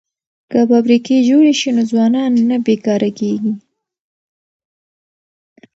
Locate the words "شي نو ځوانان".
1.59-2.31